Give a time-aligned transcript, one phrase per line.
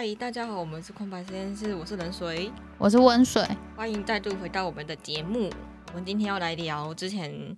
[0.00, 3.44] 嗨，大家好，我们是空白实验室，我是冷水，我是温水。
[3.74, 5.50] 欢迎再度回到我们的节目。
[5.88, 7.56] 我们今天要来聊之前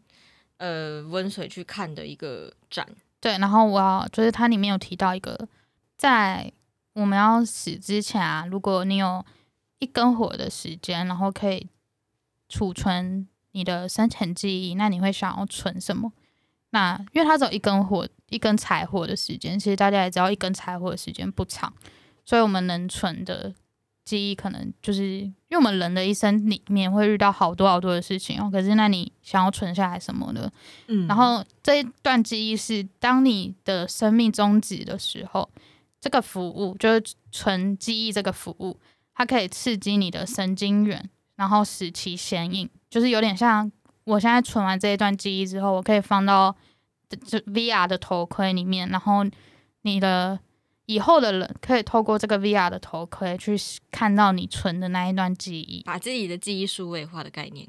[0.57, 2.89] 呃温水去看的一个展，
[3.21, 5.39] 对，然后我要就是它里面有提到一个，
[5.99, 6.51] 在
[6.95, 9.23] 我们要死之前啊，如果你有
[9.79, 11.69] 一根火的时间，然后可以
[12.49, 16.11] 储存你的生前记忆，那你会想要存什么？
[16.71, 21.71] 那因为它只有一根火、一根柴火的时间，其实大家也知道，一根柴火的时间不长，
[22.31, 23.53] 所以我们能存的
[24.05, 28.49] 记忆可能就是因为我们人的一生里面会遇到好多好多的事情哦。
[28.49, 30.49] 可是那你想要存下来什么呢？
[30.87, 35.51] 嗯然后这一段记忆是当你的生命终止的时候，
[36.01, 37.03] 这个服务就是
[37.33, 38.79] 存记忆这个服务，
[39.13, 43.69] 它可以刺激你的神经元，然后使其显影，就是有点像
[44.05, 46.55] 我现在存完这一段记忆之后，我可以放到
[47.27, 49.25] 这 VR 的头盔里面，然后
[49.83, 50.39] 你的
[50.93, 53.57] 以后的人可以透过这个 VR 的头盔去
[53.93, 55.83] 看到你存的那一段记忆。
[55.85, 57.69] 把自己的记忆数位化的概念。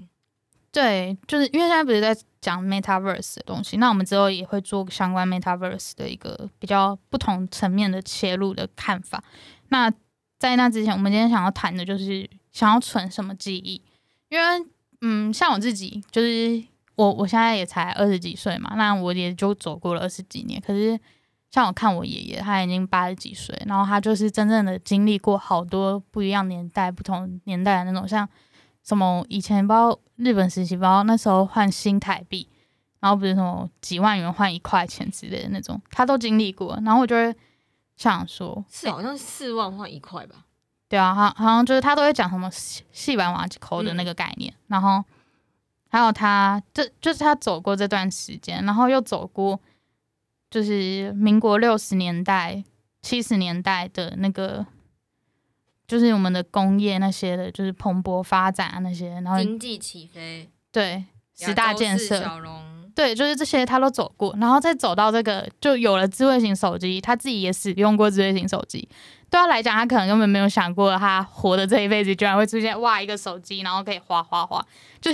[0.71, 9.23] 对，就是因为现在不是在讲 metaverse 的东西，那我们之后也会做相关 metaverse 的一个比较不同层面的切入的看法。
[9.69, 9.91] 那
[10.39, 13.79] 在那之前，我们今天想要谈的就是想要存什么记忆，
[14.29, 14.65] 因为
[15.01, 16.63] 嗯，像我自己，就是
[16.95, 20.99] 我我现在也才二十几岁嘛，那我也就走过了二十几年，可是。
[21.51, 28.27] 像我看我爷爷，他已经八十几岁，然后他就是真正的经历过好多不一样年代、不同年代的那种，像
[28.83, 32.47] 什么以前不知道日本时期，不知道那时候换新台币，
[33.01, 36.79] 然后不是什么几万元换一块钱之类的那种，他都经历过。
[36.85, 37.35] 然后我就会
[37.97, 40.45] 想说，是好像四万换一块吧？
[40.87, 45.03] 对啊，好好像就是他都会讲什么细细板瓦口的那个概念，然后
[45.89, 49.59] 还有他这就是他走过这段时间，然后又走过
[50.51, 52.63] 就是民国六十年代、
[53.01, 54.67] 七十年代的那个。
[55.87, 61.03] 就是我们的工业那些的，就是蓬勃发展啊那些，然后经济起飞，对
[61.37, 68.87] 十大建设，小龙，对，就是这些他都走过，然后再走到这个就有了智慧型手机，他自己也使用过智慧型手机。
[69.31, 74.63] 对他来讲，他可能根本没有想过，他活的这一辈子居然会出现哇一个手机，然后可以滑滑滑。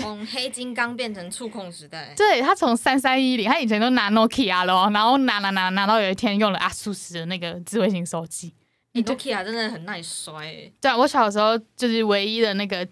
[0.01, 2.13] 从黑金刚变成触控时代。
[2.17, 8.51] 对他从三三一零，他以前都拿 Nokia 了哦，然后拿拿拿拿到有一天用了 ASUS 的那个智慧型手机。
[8.93, 12.85] 你 Nokia 真的很耐摔欸，对啊，我小时候就是唯一的那个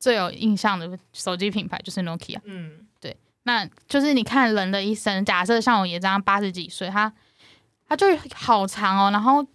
[0.00, 2.38] 最有印象的手机品牌就是 Nokia。
[2.42, 2.84] 嗯，
[3.44, 7.12] 那就是你看人的一生，假设像我爷这样八十几岁，他
[7.88, 9.46] 他就好长哦，然后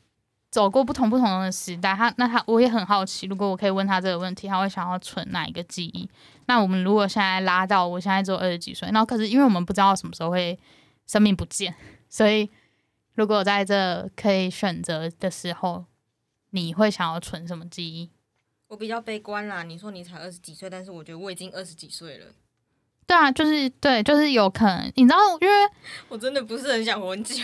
[0.50, 6.10] 走过不同不同的时代，他那他我也很好奇，如果我可以问他这个问题，他会想要存哪一个记忆？
[6.46, 10.58] 那我们如果现在拉到我现在只有二十几岁，那可是因为我们不知道什么时候会
[11.06, 11.76] 生命不见，
[12.10, 12.50] 所以
[13.16, 15.86] 如果在这可以选择的时候，
[16.52, 18.10] 你会想要存什么记忆？
[18.70, 19.64] 我比较悲观啦。
[19.64, 22.28] 你说你才二十几岁，但是我觉得我已经二十几岁了，
[23.08, 25.54] 对啊，就是对，就是有可能，你知道，因为
[26.10, 27.36] 我真的不是很想活很久。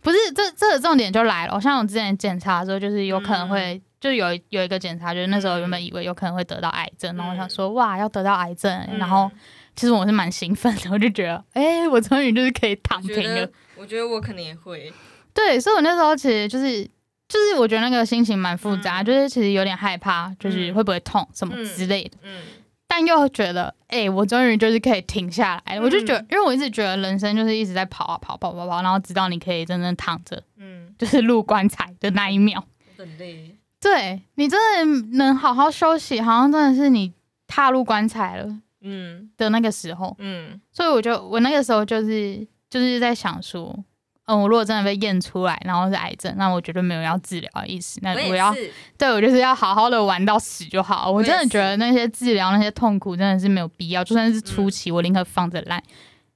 [0.00, 9.30] 不是这这个重点就来了，像我之前检查的时候，就是有可能会，就有有一个检查，就是那时候原本以为有可能会得到癌症，然后我想说哇要得到癌症，然后
[9.76, 14.92] 其实我是蛮兴奋的，我就觉得哎、我终于就是可以躺平了得，，我觉得我可能也会。
[15.34, 16.82] 对，所以我那时候其实就是
[17.28, 22.42] 就是我觉得那个心情蛮复杂，嗯就是其实有点害怕，就是嗯会不会痛什么之类的，嗯，
[22.86, 32.64] 但又觉得哎、我终于就是可以停下来了，我就觉得嗯，因为我一直觉得人生就是一直在跑啊跑跑跑跑，然后直到你可以真正躺着，嗯，就是入棺材的那一秒。
[32.96, 33.56] 我很累。
[33.80, 34.58] 对你真
[34.88, 37.12] 的能好好休息，好像真的是你
[37.46, 40.16] 踏入棺材了嗯的那个时候。
[40.18, 43.78] 嗯，所以我就我那个时候就是就是在想说，
[44.26, 47.98] 嗯，我如果真的被验出来，然后是癌症，那我绝对没有要治疗的意思。
[48.02, 48.54] 那我我要。
[48.96, 51.10] 对我就是要好好的玩到死就好。
[51.10, 55.82] 我真的觉得那些治疗那些痛苦真的是没有必要，就算是初期，我宁可放着烂。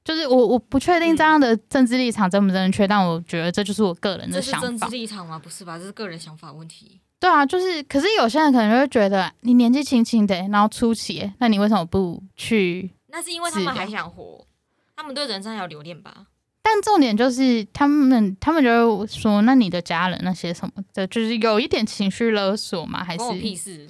[0.05, 4.97] 就是我我不确定这样的政治立场正不正确，但我觉得这就是我个人的想这是政治。
[4.97, 5.39] 立场吗？
[5.39, 5.79] 不是吧？
[5.79, 7.01] 这是个人想法问题。
[7.21, 12.91] 对啊，就是，可是有些人可能就会觉得你年纪轻轻的，然后初期，那你为什么不去？
[13.09, 14.47] 那是因为他们还想活，
[14.95, 16.27] 他们对人生还有留恋吧？
[16.71, 23.89] 但重点就是他们，他们就会说，那你的家人那些什么的，就是有一点情绪勒索嘛，还是屁事。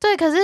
[0.00, 0.16] 对？
[0.16, 0.38] 可是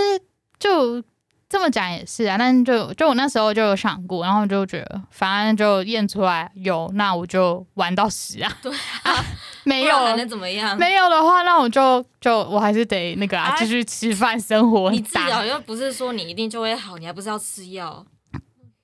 [0.59, 1.03] 就
[1.49, 8.53] 这么讲也是啊，但就就我那时候就有想过，然后就觉得反正就验出来有，那我就玩到死啊。
[8.63, 8.71] 对
[9.03, 9.25] 啊，
[9.65, 10.77] 没有能怎么样？
[10.79, 14.91] 没有的话，那我就就我还是得那个啊，啊继续吃饭生活。
[14.91, 18.05] 你治打疗又不是说你一定就会好，你还不是要吃药？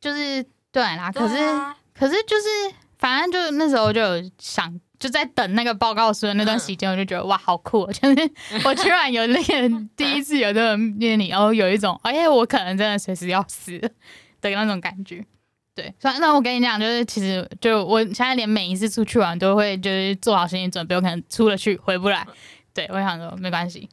[0.00, 1.37] 就是对啦，可是、
[1.98, 7.93] 可是就是反正就那时候就有想就在等那个报告书的那段时间，我就觉得哇，好酷、哦！
[7.93, 8.31] 就是
[8.64, 13.90] 我居然有那个第一次有这种面临，然后有一种哎，我可能真的随时要死的
[14.40, 15.25] 那种感觉。
[15.75, 22.26] 对，所以那我跟你讲，就是其实就我现在连每一次出去玩都会就是做好心理准备，我可能出了去回不来。
[22.72, 23.87] 对，我想说没关系。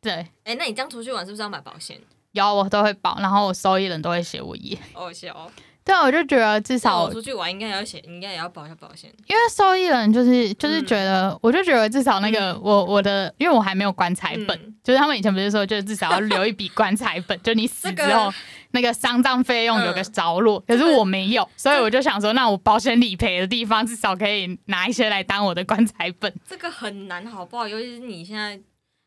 [0.00, 0.12] 对，
[0.44, 1.98] 哎，那你这样出去玩是不是要买保险？
[2.32, 4.78] 有，我都会保，然后我收益人都会写我爷。
[4.94, 5.50] 哦，写哦。
[5.86, 9.08] 对，我就觉得至少我出去玩应该也要写，应该也要保一下保险。
[9.28, 18.32] 因为受益人就是就是觉得，我就觉得至少那个我我的，因为我还没有棺材本，就是他们以前不是说，就是至少要留一笔棺材本， 就你死之后
[18.72, 20.58] 那个丧葬费用有个着落。
[20.66, 26.34] 可是我没有，所以我就想说，那我保险理赔的地方至少可以拿一些来当我的棺材本。
[26.48, 27.68] 这个很难，好不好？
[27.68, 28.60] 尤其是你现在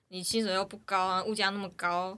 [0.07, 2.17] 你薪水又不高啊，物价那么高。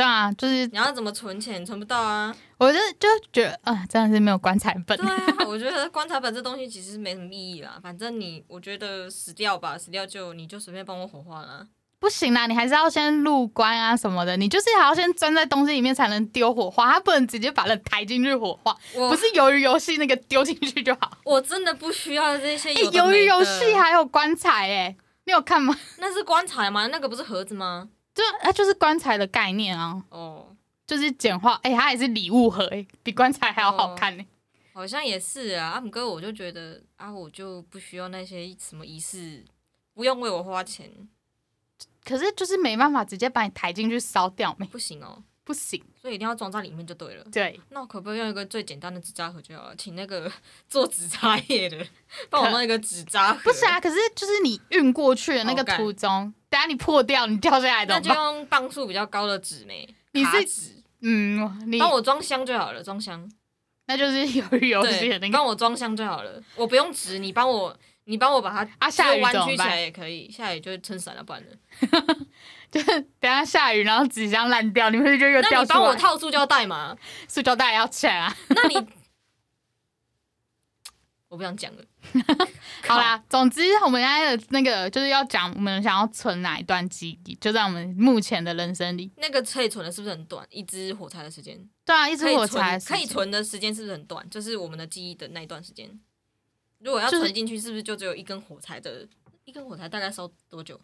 [0.00, 2.34] 对啊，就是你要怎么存钱，存不到啊！
[2.56, 4.96] 我就就觉得啊，真的是没有棺材本。
[4.96, 7.78] 对啊，我觉得棺材本这东西其实没什么意义啦。
[7.82, 11.66] 反正你，我觉得死掉吧，死掉就你就随便帮我火化啦。
[11.98, 14.38] 不行啦，你还是要先入棺啊什么的。
[14.38, 18.74] 你就是还要先钻在东西里面才能丢火花，他不能直接把人抬进去火化。
[18.94, 21.18] 不是鱿鱼游戏那个丢进去就好。
[21.24, 22.72] 我真的不需要这些。
[22.72, 25.76] 鱿鱼游戏还有棺材哎，你有看吗？
[25.98, 26.86] 那是棺材吗？
[26.86, 27.90] 那个不是盒子吗？
[28.14, 34.24] 就它就是棺材的概念啊，哦，就是简化，哎，它也是礼物盒，哎，比棺材还要好看呢。
[34.72, 39.44] 好像也是啊，阿姆哥，我就觉得啊，我就不需要那些什么仪式，
[39.94, 40.90] 不用为我花钱。
[42.04, 44.66] 可是就是没办法直接把你抬进去烧掉，没。
[44.66, 47.24] 不行哦，不行，所以一定要装在里面就对了。
[47.32, 49.74] 对，那我可不可以用一个最简单的纸扎盒就好了？
[49.76, 50.30] 请那个
[50.68, 51.84] 做纸扎业的
[52.30, 53.40] 帮我弄一个纸扎盒。
[53.42, 56.32] 不是啊，可是就是你运过去的那个途中。
[56.48, 59.88] 等下你破掉，你掉下来的，那就用磅数比较高的纸没？
[60.12, 63.28] 你是纸，嗯，你帮我装箱就好了，装箱。
[63.86, 71.56] 那就是有游戏的，你帮我装箱就好了，我不用纸，你帮我，你帮我把它啊，下雨弯曲起来也可以，下雨就撑伞了，不然呢？
[72.70, 72.86] 就是
[73.18, 75.78] 等下下雨，然后纸箱烂掉，你会就又掉出来。
[75.78, 76.96] 帮我套塑胶袋嘛？
[77.28, 78.36] 塑胶袋要钱啊？
[78.50, 78.86] 那你。
[81.28, 81.84] 我不想讲了。
[82.88, 89.12] 好啦，总之我们现在的那个就是要讲，我们想要存哪一段记忆，就在我们目前的人生里。
[89.16, 90.44] 那个可以存的是不是很短？
[90.50, 91.56] 一支火柴的时间？
[91.84, 94.28] 对啊，一支火柴可以存的时间是不是很短？
[94.28, 95.88] 就是我们的记忆的那一段时间。
[96.80, 99.06] 如果要存进去，是不是就只有一根火柴的？
[99.44, 100.80] 一根火柴大概烧多久？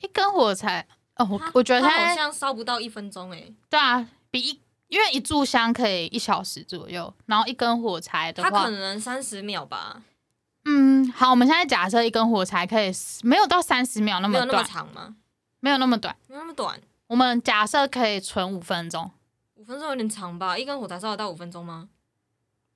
[0.00, 0.86] 一根火柴
[1.16, 3.54] 哦，我我觉得它好像烧不到一分钟诶。
[3.68, 4.60] 对啊，比一。
[4.90, 10.02] 因为一炷香可以一小时左右，然后一根火柴的话，它可能三十秒吧。
[10.64, 12.90] 嗯，好，我们现在假设一根火柴可以
[13.22, 15.14] 没有到三十秒那么短，长吗？
[15.60, 16.80] 没有那么短，没有那么短。
[17.06, 19.08] 我们假设可以存五分钟，
[19.54, 20.58] 五分钟有点长吧？
[20.58, 21.88] 一根火柴烧得到五分钟吗？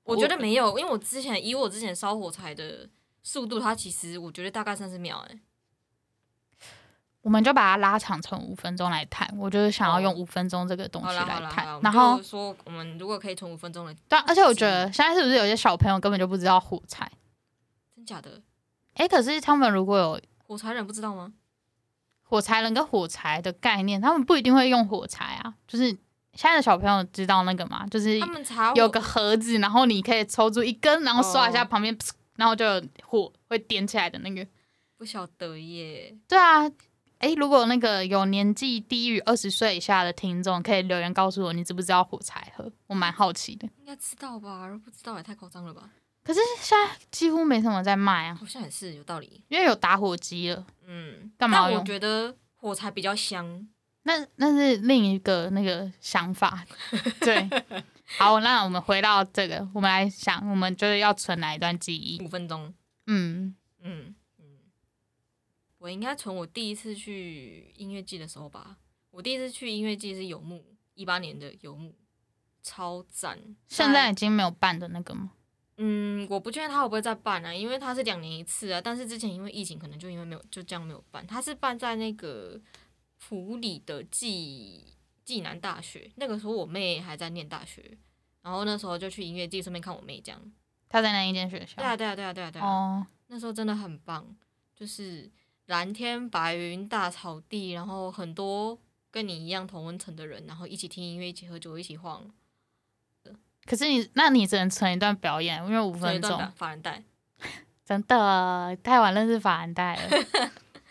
[0.05, 2.89] 我觉得没有，因为我之前以我之前烧火柴的
[3.23, 5.41] 速度，它其实我觉得大概三十秒，哎。
[7.23, 11.81] 我们就把它拉长成五分钟来谈，我就是想要用五分钟这个东西来谈。
[11.81, 17.11] 然后说，我们如果可以从五分钟的，对，而且我觉得现在是不是有些小朋友根本就不知道火柴？
[17.97, 18.43] 真假的？
[18.93, 21.33] 哎，可是他们如果有火柴人不知道吗？
[22.25, 25.55] 火柴人跟火柴的概念，他们不一定会用火柴啊。
[25.67, 25.97] 就是
[26.35, 27.87] 现在的小朋友知道那个吗？
[27.91, 28.45] 就是他们
[28.75, 31.97] 有个盒子，然后你可以抽出一根，然后刷一下旁边，
[32.37, 34.47] 然后就有火会点起来的那个。
[34.97, 36.17] 不晓得耶。
[36.29, 36.71] 对啊。
[37.19, 42.71] 哎，如果那个有年纪低于二十岁以下的听众，可以留言告诉我，你知不知道火柴盒？
[42.87, 43.67] 我蛮好奇的。
[43.79, 44.69] 应该知道吧？
[44.85, 45.89] 不知道也太夸张了吧？
[46.23, 48.35] 可是现在几乎没什么在卖啊。
[48.35, 50.67] 好像也是有道理，因为有打火机了。
[50.87, 53.67] 嗯，干嘛我觉得火柴比较香。
[54.05, 56.65] 那那是另一个那个想法。
[57.21, 57.49] 对，
[58.19, 62.23] 好，那我们回到这个，我们来想，我们就是要存哪一段记忆？
[62.23, 62.73] 五分钟。
[63.07, 64.45] 嗯嗯嗯。
[65.79, 68.77] 我应该存我第一次去音乐季的时候吧。
[69.11, 71.95] 我第一次去音乐季是游牧，一八年的游牧，
[72.63, 73.39] 超赞。
[73.69, 75.33] 现在已经没有办的那个吗？
[75.77, 78.81] 嗯，我不确定他会不会再办啊，因为他是两年一次啊。
[78.81, 81.27] 但是之前因为疫情，可能就因为没有就这样没有办。
[81.27, 82.61] 他是办在那个
[83.29, 84.85] 普里的暨
[85.25, 87.97] 暨南大学，那个时候我妹还在念大学，
[88.43, 90.53] 然后那时候就去音乐季顺便看我妹这样。
[90.89, 91.77] 她在那一间学校？
[91.77, 92.67] 对啊，对啊，对啊，对啊，对啊。
[92.67, 93.07] 哦。
[93.29, 94.37] 那时候真的很棒，
[94.75, 95.31] 就是。
[95.69, 98.79] 蓝天白云大草地，然后很多
[99.11, 102.31] 跟你一样同温层的人，然后一起听音乐，一起喝酒，一起晃。
[103.65, 106.39] 可是你，那你只能存一段表演，因为五分钟。
[106.55, 107.03] 法兰黛，
[107.83, 110.27] 真的太晚认识法兰黛了。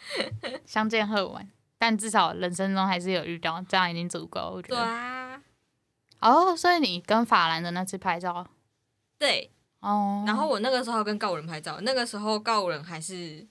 [0.66, 1.48] 相见恨晚，
[1.84, 4.54] 但至少人生中还是有遇到，这样已经足够。
[4.56, 4.78] 我觉得。
[4.78, 5.42] 对啊。
[6.22, 8.48] 哦，所以你跟法兰的那次拍照。
[9.18, 9.52] 对。
[9.82, 10.24] 哦。
[10.26, 13.46] 然后我那个时候跟告人拍照，那个时候告人还是。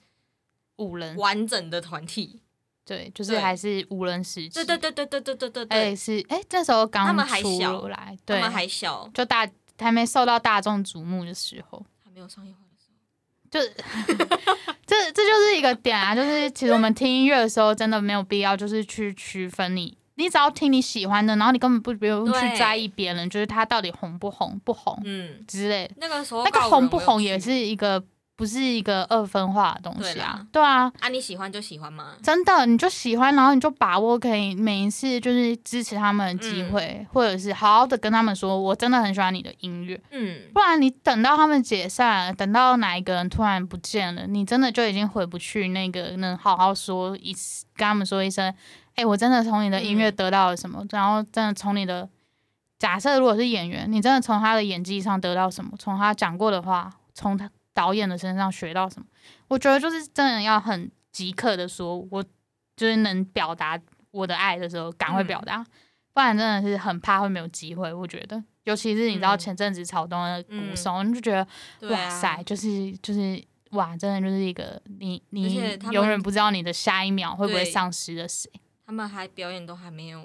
[0.77, 2.41] 五人，完整的团体。
[2.83, 9.47] 对，就是还是五人时期，对对对对对对对对哎对，是哎这时候刚他们还出小来，他对，们还小，就大
[9.77, 12.57] 还没受到大众瞩目的时候，还没有商业化。
[13.53, 13.59] 就
[14.87, 25.95] 这这就是一个点啊，就是其实我们听音乐的时候，真的没有必要就是去区分你，你只要听你喜欢的，然后你根本不不用去在意别人，就是他到底红不红不红嗯，之类的。
[25.99, 26.09] 那
[26.49, 28.03] 个红不红也是一个
[28.43, 30.45] 不是一个二分化的东西啊。
[30.51, 32.07] 对啊，啊，你喜欢就喜欢嘛。
[32.21, 36.71] 真的你就喜欢，然后你就把握可以每一次就是支持他们的机嗯。
[36.73, 39.97] 会，或者是好好的跟他们说，我真的很喜欢你的音乐。
[40.11, 48.53] 嗯，不然你等到他们解散，等到哪一个人突然不见了，你真的就已经回不去那个能好好说一次，跟他们说一声，
[48.95, 50.15] 哎、我真的从你的音乐嗯。
[50.17, 52.09] 得到了什么，然后真的从你的
[52.77, 59.05] 假设如果是演员，你真的从他的演技上得到什么，从他讲过的话，从他导演的身上学到什么，
[59.47, 62.23] 我觉得就是真的要很即刻的说，我
[62.75, 63.79] 就是能表达
[64.11, 65.65] 我的爱的时候，赶快表达。
[66.13, 67.91] 不然真的是很怕会没有机会。
[67.91, 78.47] 我觉得，尤其是你知道嗯前阵子草东的鼓嗯手，你就觉得哇塞，就是就是哇，真的就是一个你你永远不知道你的下一秒会不会丧失了谁。
[78.85, 80.23] 他们还表演都还没有，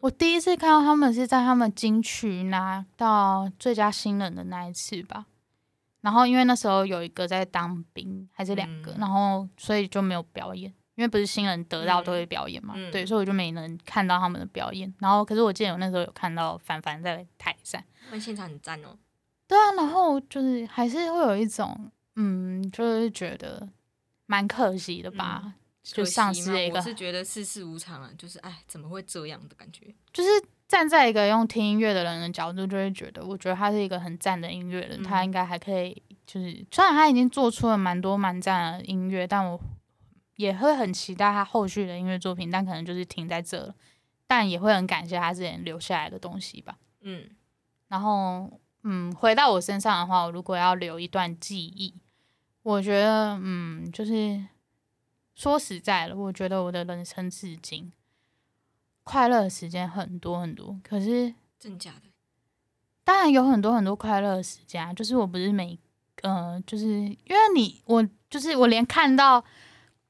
[0.00, 5.24] 我第一次看到他们是在他们金曲拿到最佳新人的那一次吧。
[6.06, 14.94] 然后因为那时候有一个在当兵，还是两个，嗯然后所以就没有表演，因为不是新人得到嗯都会表演嘛，嗯对，所以我就没能看到他们的表演。
[15.00, 18.96] 然后可是我记得我那时候有看到凡凡在台上，他们现场很赞哦。
[19.48, 23.68] 对啊，然后就是还是会有一种，嗯，就是觉得
[24.26, 29.92] 蛮可惜的吧，就可惜丧失了一个我是觉得世事无常啊，就是哎，怎么会这样的感觉？
[30.12, 30.30] 就是
[30.68, 39.60] 站在一个用听音乐的人的角度，就会觉得，我觉得他是一个很赞的音乐人，嗯他应该还可以，就是虽然他已经做出了蛮多蛮赞的音乐，但我
[40.34, 43.74] 也会很期待他后续的音乐作品，但可能就是停在这了，
[44.26, 46.76] 但也会很感谢他之前留下来的东西吧。
[47.02, 47.30] 嗯，
[47.86, 51.94] 然后，嗯，回到我身上的话，我如果要留一段记忆，
[52.62, 54.44] 我觉得，嗯，就是
[55.34, 57.92] 说实在的，我觉得我的人生至今
[59.06, 62.10] 快乐的时间很多很多，可是真假的？
[63.04, 65.78] 当然有很多很多快乐的时间啊，就是我不是每，
[66.22, 69.42] 呃，就是因为你，我就是我连看到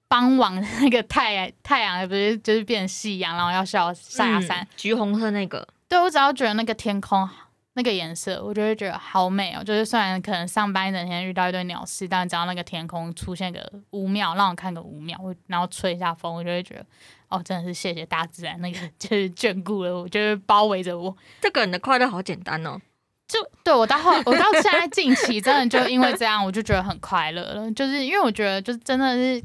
[0.09, 7.29] 傍晚的那个太阳， 太阳不是就是变成夕阳，然后要下下山，嗯橘红色那个，对我只要觉得那个天空
[7.77, 9.63] 那个颜色，我就会觉得好美哦。
[9.63, 16.87] 就是虽然可能上班一整天遇到一堆鸟事，但只要那个天空出现个五秒，让我看个五秒，我然后吹一下风，我就会觉得
[17.29, 21.15] 哦，真的是谢谢大自然那个 就是眷顾了我，就是包围着我。
[21.43, 22.81] 这个人的快乐好简单哦。
[23.29, 27.71] 就对我到后，我到现在近期真的就因为这样，我就觉得很快乐了。
[27.73, 29.45] 就是因为我觉得，就是真的是，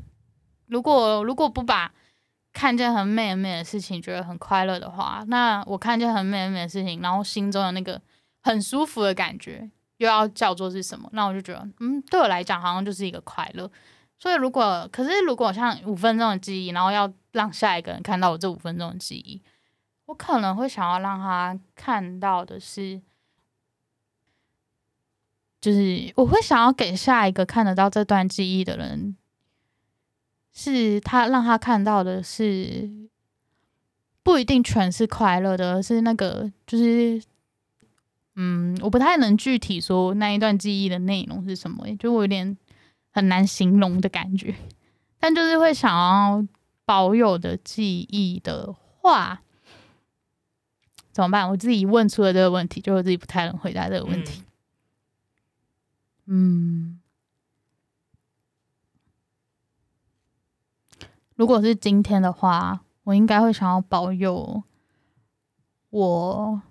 [0.67, 1.91] 如果如果不把
[2.53, 7.99] 看见很美很美的事情觉得很快乐的话，那我看见很美很美的事情，然后心中的那个
[8.41, 11.09] 很舒服的感觉，又要叫做是什么？
[11.13, 13.71] 那我就觉得，嗯，对我来讲好像就是一个快乐。
[14.19, 19.41] 所以如果可是如果像五分钟的记忆，然后要让下一个人看到我这五分钟的记忆，
[20.05, 23.01] 我可能会想要让他看到的是。
[25.59, 29.15] 就是我会想要给下一个看得到这段记忆的人，
[30.51, 32.89] 是他让他看到的是
[34.23, 37.21] 不一定全是快乐的，是那个就是，
[38.35, 42.57] 嗯，我不太能具体说那一段记忆的内容是什么，就我有点
[43.11, 44.55] 很难形容的感觉。
[45.19, 46.47] 但就是会想要
[46.85, 49.41] 保有的记忆的话，
[51.11, 51.49] 怎么办？
[51.49, 54.43] 我自己问出了这个问题，就我自己不太能回答这个问题。
[56.25, 56.99] 嗯，
[61.35, 64.63] 如果是今天的话，我应该会想要保有
[65.89, 66.61] 我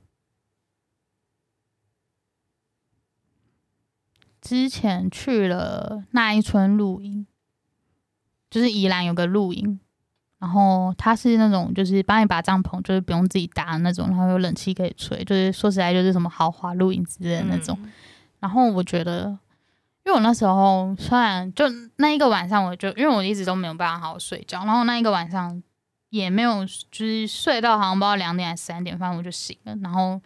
[4.50, 7.24] 之前去了那一村露营，
[8.50, 9.78] 就是宜兰有个露营，
[10.40, 17.78] 然后它是那种就是帮你把帐篷就是不用自己搭的那种，然后有冷气可以吹，就是说实在就是什么豪华露营之类的那种。
[17.80, 17.92] 嗯
[18.40, 19.38] 然后我觉得，
[20.04, 21.66] 因为我那时候虽然就
[21.96, 25.62] 那一个晚上，我就因为我一直都没有办法好好睡觉，然后那一个晚上
[26.08, 29.76] 也没有就是睡到好像不知道两点还是三点，反正我就醒了。
[29.82, 30.18] 然后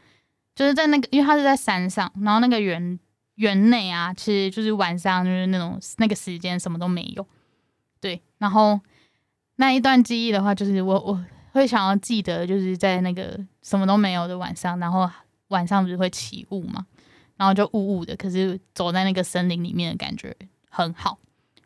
[0.54, 2.96] 就是在那个，因为它是在山上，然后那个园
[3.36, 7.26] 园内啊，其实就是晚上就是那种那个时间什么都没有。
[8.00, 8.80] 对，然后
[9.56, 15.10] 那一段记忆的话，就是我我会想要记得，就是在那个什么都没有的晚上，然后
[15.48, 16.86] 晚上不是会起雾嘛，
[17.36, 20.36] 然后就雾雾的，可是走在那个森林里面的感觉
[20.68, 21.18] 很好。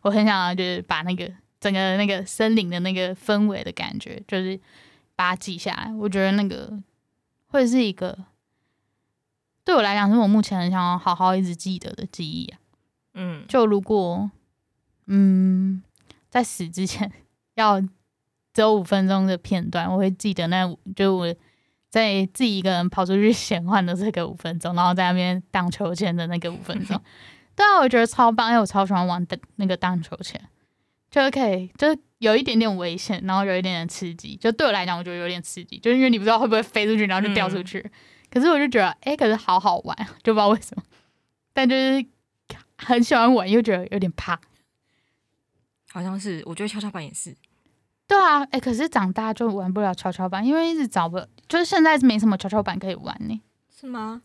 [0.02, 4.58] 我很想要就是把那个整个那个森林的那个氛围的感觉，就是
[5.16, 5.92] 把它记下来。
[5.94, 6.72] 我觉得那个
[7.48, 8.16] 会是一个
[9.68, 12.58] 对我来讲，是我目前很想要好好一直记得的记忆啊。
[13.12, 14.30] 嗯，就如果
[15.08, 15.82] 嗯
[16.30, 17.12] 在死之前
[17.54, 21.34] 要只有五分钟的片段，我会记得那五就我
[21.90, 26.98] 在自己一个人跑出去闲晃的这个五分钟，然后在那边荡秋千的那个五分钟。
[27.54, 30.40] 对啊，我觉得超棒，因为我超喜欢玩的那个荡秋千，
[31.10, 34.34] 就是可以，就是有一点点危险，然后有一点点刺激。
[34.36, 37.84] 就对我来讲，我觉得有点刺激，就是因为你不知道会不会飞出去，然后就掉出去。
[38.30, 40.82] 可是我就觉得，哎、可是好好玩， 就不知道为什么，
[41.52, 42.04] 但就是
[42.76, 44.38] 很喜欢玩，又觉得有点怕。
[45.90, 47.34] 好像是，我觉得跷跷板也是。
[48.06, 51.18] 对啊，哎、可是长大就玩不了跷跷板，因为一直找不，
[51.48, 53.40] 就是现在没什么跷跷板可以玩呢。
[53.74, 54.22] 是吗？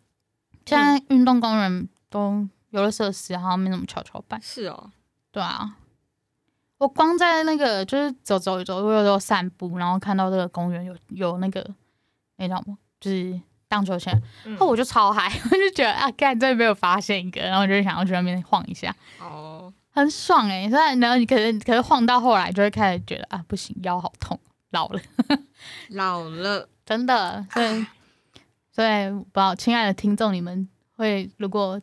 [0.66, 4.42] 现在运动公园都游乐设施好像没什么跷跷板。
[4.42, 4.92] 是哦，
[5.32, 5.78] 对啊，
[6.78, 11.70] 我光在那个就是走走一走，我有时候散步，然后看到这个公园有有那个
[12.38, 13.40] 那叫什么，就是
[13.74, 14.14] 荡秋千，
[14.46, 14.56] 嗯。
[14.58, 24.40] 后我就超嗨，我就觉得啊，干这没有发现一个，然后我就想要去那边晃一下，哦，很爽哎、虽然然后你可能可是晃到后来就会开始觉得啊，不行，腰好痛，
[24.72, 25.02] 老了。
[25.90, 27.86] 老了，真的，所以
[28.72, 31.82] 所以不知道，亲爱的听众，你们会如果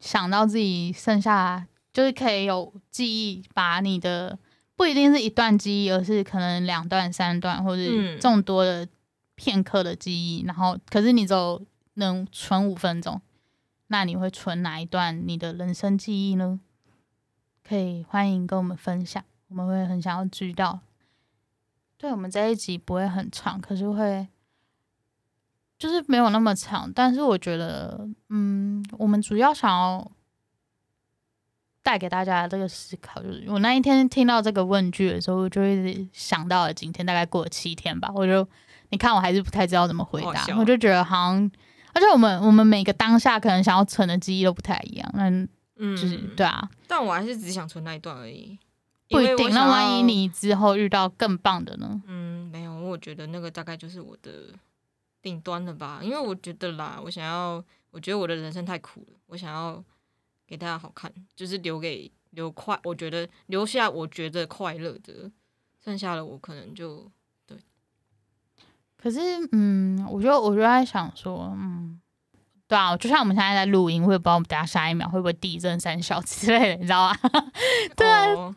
[0.00, 4.38] 想到自己剩下，就是可以有记忆，把你的
[4.76, 8.18] 不一定是一段记忆，而是可能两段、三段，或者嗯。
[8.18, 8.88] 众多的
[9.40, 13.18] 片刻的记忆，然后可是你只有能存五分钟，
[13.86, 16.60] 那你会存哪一段你的人生记忆呢？
[17.66, 20.80] 可以欢迎跟我们分享，我们会很想要知道。
[21.96, 24.28] 对我们这一集不会很长，可是会
[25.78, 26.92] 就是没有那么长。
[26.92, 30.12] 但是我觉得，嗯，我们主要想要
[31.82, 38.12] 带给大家这个思考，就是我那一天听到这个问句的时候，我就一直想到了今天，大概过了七天吧。
[38.14, 38.46] 我就
[38.90, 41.50] 你看，我还是不太知道怎么回答，我就觉得好像，
[41.94, 45.30] 而且我们我们每个当下可能想要存的记忆都不太一样，那
[45.82, 48.58] 嗯，就是、对啊，但我还是只想存那一段而已，
[49.08, 49.50] 不一定。
[49.50, 52.02] 那万一你之后遇到更棒的呢？
[52.06, 54.52] 嗯，没有，我觉得那个大概就是我的
[55.22, 56.00] 顶端了吧。
[56.02, 59.82] 因为我觉得啦，我想要，我觉得我的人生太苦了，我想要
[60.46, 65.30] 给大家好看，就是留给留快，我觉得留下我觉得快乐的，
[65.82, 67.10] 剩下的我可能就
[69.02, 69.20] 可是，
[69.52, 72.00] 嗯，我就我就在想说，嗯，
[72.68, 77.16] 对啊，就像我们现在在录音，我也不知道我们等下下一秒会不会地震三小之类的，你知道吗？
[77.96, 78.54] 对啊哦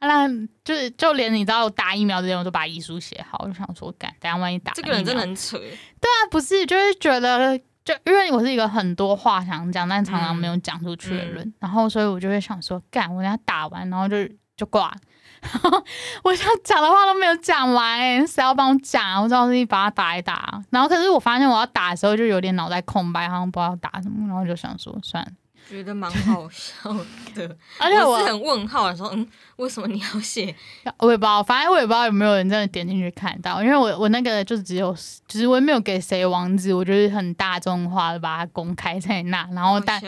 [0.00, 0.28] 那
[0.62, 5.58] 就是就连你知道打疫苗之前，我都把遗书写好，我就想说，干，等下万一打这个人真的很扯，
[6.00, 14.16] 那不是，就是觉得，就因为我是一个很多话想讲，但常常没有讲出去的人，然后所以我就会想说，干，我等下打完，然后就
[14.56, 14.96] 就挂了。
[15.40, 15.84] 然 后
[16.24, 19.20] 我想讲的话都没有讲完、欸，谁要帮我讲啊？
[19.20, 20.62] 我只好自己把它打一打。
[20.70, 25.30] 然后可是我发现我要打的时候就有点脑袋空白，好像不知道打什么，然后就想说算了。
[25.68, 26.90] 觉得蛮好笑
[27.34, 27.44] 的。
[27.78, 30.54] 而且我我是很问号，说嗯，为什么你要写？
[30.98, 34.94] 我也不知道，反正我也不知道有没有人真的点进去看到，因为我我那个就只有，
[35.26, 40.00] 只是我也没有给谁网址，我就是很大众化的把它公开在那，然后但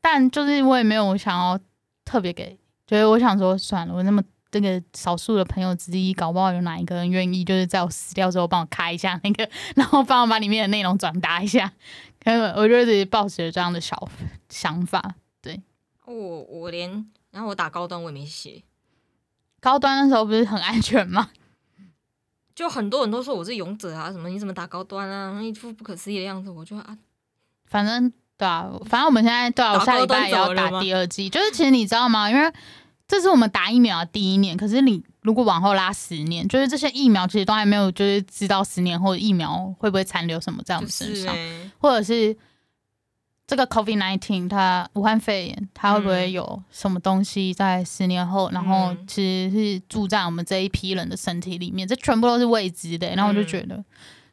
[0.00, 1.56] 但就是我也没有想要
[2.04, 4.20] 特别给，就是我想说算了，我那么
[4.50, 11.72] 这个少数的朋友之一，搞不好有哪一个人愿意，就是在我死掉之后帮我开一下那个，然后帮我把里面的内容转达一下。
[12.22, 14.08] 可是我就一直抱持着这样的小
[14.48, 15.14] 想法。
[15.40, 15.60] 对
[16.04, 18.62] 我我连，然后我打高端我也没写，
[19.60, 21.30] 高端的时候不是很安全吗？
[22.54, 26.98] 就很多人都说我是勇者啊，什么你怎么打高端啊，一副不可思议的样子，我就啊，
[27.64, 31.30] 反正对啊，反正我们现在对啊，我打下礼拜也要打第二季。
[31.30, 32.30] 就是其实你知道吗？
[32.30, 32.52] 因为
[33.10, 42.36] 这是我们打疫苗的第一年，可是你如果往后拉十年，就是这些疫苗其实都还没有，就是知道十年后疫苗会不会残留什么在我就们身上，是欸或者是
[43.48, 53.08] 这个 COVID nineteen 它武汉肺炎它会不会嗯有什么东西在十年后，然后嗯其实是住在我们这一批人的身体里面，这全部都是未知的。
[53.16, 53.84] 然后我就嗯觉得。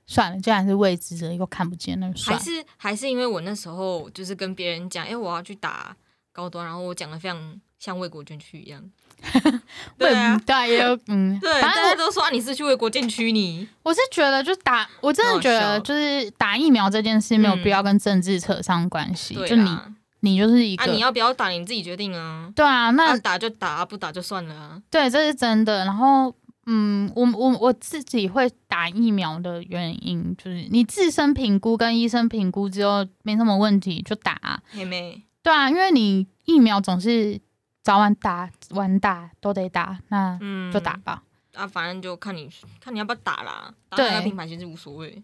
[0.09, 2.39] 算了，既然是未知的，又看不见，那就算了。
[2.39, 5.93] 还是还是因为我那时候就是跟别人讲，哎、我要去打
[6.31, 8.83] 高端，然后我讲的非常像为国捐躯一样。
[9.97, 19.33] 对啊，对啊，也有嗯，对，反正大家都说、啊、你是去为国捐躯，你我是觉得，就打，我真的觉得，就是打疫苗这件事没有嗯必要跟政治扯上关系。
[19.33, 19.75] 对就你，
[20.19, 22.51] 你就是一个，啊，你要不要打你自己决定啊。
[22.55, 24.79] 对啊，那、那打就打，不打就算了啊。
[24.91, 25.83] 对，这是真的。
[25.83, 26.31] 然后，
[26.67, 37.41] 嗯，我我我自己会打疫苗的原因，就是你自身评估跟医生评估之后没什么问题就打啊、妹妹，对啊，因为你疫苗总是
[37.87, 41.23] 早晚打晚打都得打，那嗯，就打吧。
[41.53, 42.49] 啊，反正就看你
[42.81, 43.73] 看你要不要打啦。
[43.87, 45.23] 打对哪个品牌其实无所谓。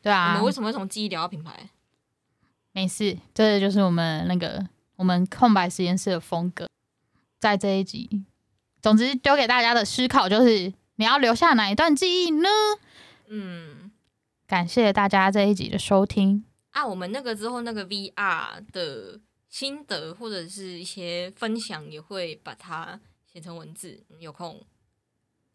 [0.00, 1.68] 对啊我们，为什么会从记忆聊到品牌？
[2.72, 4.66] 没事，这就是我们那个
[4.96, 6.66] 我们空白实验室的风格，
[7.38, 8.24] 在这一集。
[8.80, 12.48] 总之，丢给大家的思考就是：你要留下哪一段记忆呢？
[13.28, 13.90] 嗯，
[14.46, 16.46] 感谢大家这一集的收听。
[16.70, 19.20] 啊，我们那个之后那个 VR 的
[19.54, 22.98] 心得或者是一些分享，也会把它
[23.32, 24.02] 写成文字。
[24.18, 24.60] 有空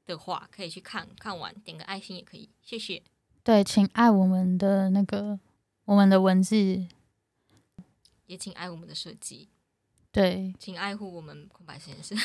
[0.05, 3.03] 的话可以去看看完，点个爱心也可以，谢谢。
[3.43, 5.37] 对，请爱我们的那个
[5.83, 6.87] 我们的文字，
[8.25, 9.49] 也请爱我们的设计，
[10.13, 12.15] 对请爱护我们空白实验室。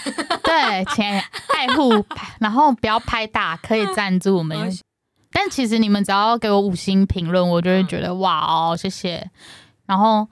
[0.44, 2.06] 对，请爱护，
[2.38, 4.70] 然后不要拍大，可以赞助我们哦。
[5.32, 9.28] 但其实你们只要给我五星评论，我就会觉得、哇哦，谢谢。
[9.86, 10.28] 然后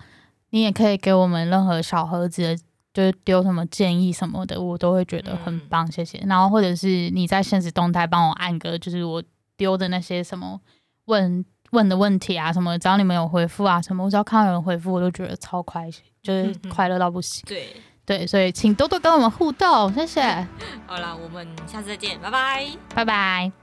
[0.53, 2.57] 你也可以给我们任何小盒子的，
[2.95, 6.23] 就是丢什么建议什么的，我都会觉得很棒，谢谢。
[6.27, 9.23] 然后或者是你在现实动态帮我按个，就是我
[9.57, 10.61] 丢的那些什么
[11.07, 15.91] 问问的问题啊什么，只要你们有回复啊什么，我只要看到有人回复，我都觉得超快，
[16.23, 17.43] 就是快乐到不行。
[17.47, 20.47] 对，对，所以请多多跟我们互动，谢谢，
[20.87, 22.67] 好啦，我们下次再见，拜拜。
[22.95, 23.62] 拜拜。